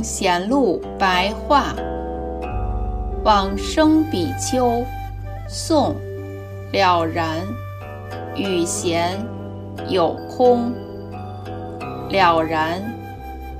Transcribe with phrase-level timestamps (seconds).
[0.00, 1.74] 圣贤录白话，
[3.22, 4.82] 往生比丘，
[5.46, 5.94] 宋，
[6.72, 7.42] 了然，
[8.34, 9.18] 与闲，
[9.90, 10.72] 有空。
[12.08, 12.82] 了然，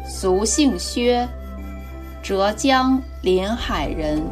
[0.02, 1.28] 俗姓薛，
[2.22, 4.22] 浙江临海人。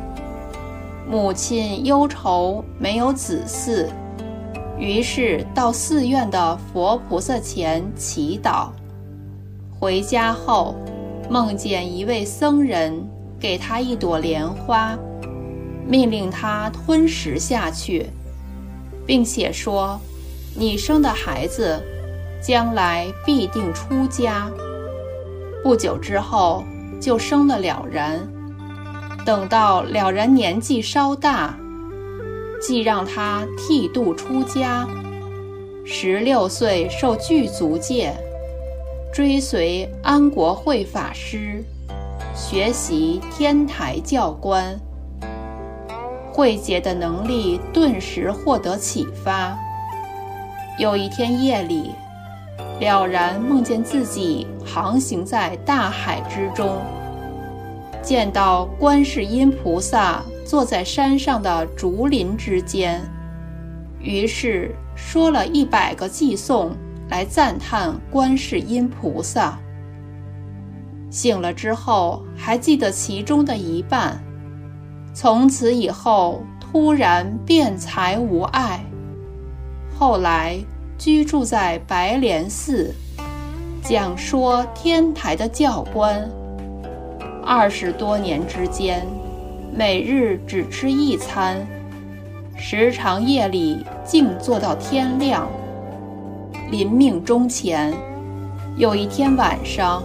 [1.07, 3.87] 母亲忧愁没有子嗣，
[4.79, 8.71] 于是到寺院的佛菩萨前祈祷。
[9.79, 10.75] 回家后，
[11.30, 13.06] 梦见一位僧人
[13.38, 14.98] 给他一朵莲花，
[15.87, 18.06] 命令他吞食下去，
[19.06, 20.01] 并且说
[20.56, 21.82] ：“你生的孩子，
[22.43, 24.51] 将来必定出家。”
[25.62, 26.65] 不久之后，
[26.98, 28.18] 就生了了然。
[29.26, 31.54] 等到了然年纪稍大，
[32.60, 34.88] 即让他剃度出家。
[35.85, 38.15] 十六岁受具足戒。
[39.19, 41.65] 追随安国慧法师
[42.37, 44.79] 学习天台教观，
[46.33, 49.59] 慧姐的能力顿时获得启发。
[50.79, 51.91] 有一天夜里，
[52.79, 56.80] 了然梦见自己航行在大海之中，
[58.01, 63.01] 见到观世音菩萨坐在山上的竹林之间，
[63.99, 66.71] 于是说了一百个偈颂。
[67.09, 69.59] 来赞叹观世音菩萨。
[71.10, 74.22] 醒了之后还记得其中的一半，
[75.14, 78.84] 从此以后突然辩才无碍。
[79.98, 80.59] 后来
[80.98, 82.94] 居住在白莲寺，
[83.82, 86.28] 讲说天台的教官。
[87.42, 89.06] 二十多年之间，
[89.74, 91.66] 每日只吃一餐，
[92.54, 95.48] 时常夜里静坐到天亮。
[96.70, 97.94] 临命终前，
[98.76, 100.02] 有一天晚上，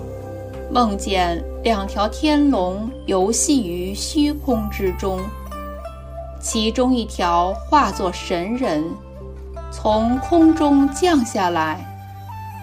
[0.72, 5.19] 梦见两条天龙游戏于虚空之中，
[6.40, 8.85] 其中一条化作神人，
[9.72, 11.85] 从空中降下来，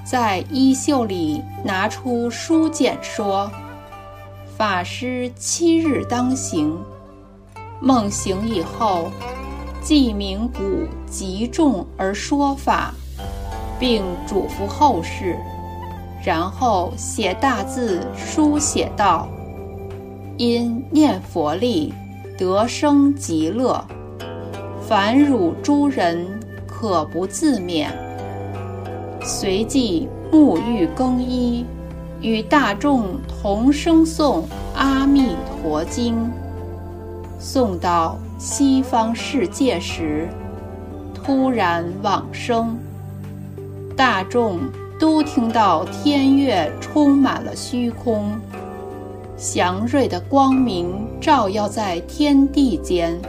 [0.02, 3.52] 在衣袖里拿出书简说
[4.56, 6.74] ：“法师七日当行。”
[7.82, 9.10] 梦醒以后，
[9.82, 12.94] 即名古极重而说法。
[13.80, 15.36] 并嘱咐后事，
[16.22, 19.26] 然后写大字书写道
[20.36, 21.92] ：“因念佛力
[22.38, 23.82] 得生极乐，
[24.86, 26.26] 凡汝诸人
[26.66, 27.86] 可不自勉。”
[29.24, 31.64] 随即沐浴更衣，
[32.20, 34.42] 与大众同声诵
[34.74, 36.14] 《阿弥陀经》。
[37.42, 40.28] 诵到西方世界时，
[41.14, 42.76] 突然往生。
[44.00, 44.60] 大众
[44.98, 48.40] 都听到天乐充满了虚空，
[49.36, 53.20] 祥瑞的光明照耀在天地间。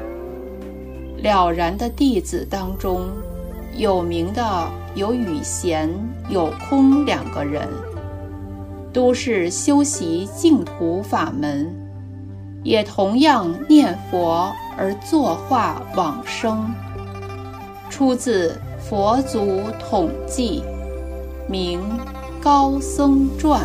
[1.18, 3.02] 了然的弟子当中，
[3.76, 5.90] 有名的有语贤、
[6.30, 7.68] 有空两个人，
[8.94, 11.70] 都是修习净土法门，
[12.64, 16.74] 也同样念佛而作化往生。
[17.90, 18.58] 出自。
[18.90, 20.64] 佛祖统计，
[21.48, 21.80] 名
[22.42, 23.62] 高僧传。